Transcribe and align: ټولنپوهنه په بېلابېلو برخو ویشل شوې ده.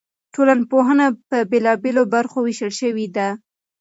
ټولنپوهنه 0.33 1.05
په 1.29 1.37
بېلابېلو 1.51 2.03
برخو 2.13 2.37
ویشل 2.43 2.71
شوې 2.79 3.07
ده. 3.15 3.27